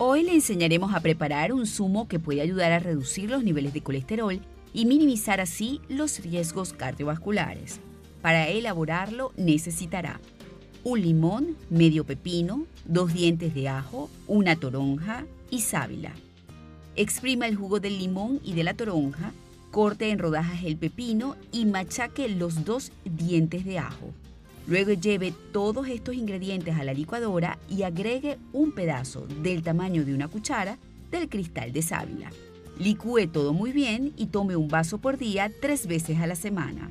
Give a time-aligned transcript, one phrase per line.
[0.00, 3.80] Hoy le enseñaremos a preparar un zumo que puede ayudar a reducir los niveles de
[3.80, 4.40] colesterol
[4.72, 7.80] y minimizar así los riesgos cardiovasculares.
[8.22, 10.20] Para elaborarlo necesitará
[10.84, 16.12] un limón, medio pepino, dos dientes de ajo, una toronja y sábila.
[16.94, 19.32] Exprima el jugo del limón y de la toronja,
[19.72, 24.12] corte en rodajas el pepino y machaque los dos dientes de ajo.
[24.68, 30.12] Luego lleve todos estos ingredientes a la licuadora y agregue un pedazo del tamaño de
[30.12, 30.76] una cuchara
[31.10, 32.30] del cristal de sábila.
[32.78, 36.90] Licúe todo muy bien y tome un vaso por día tres veces a la semana.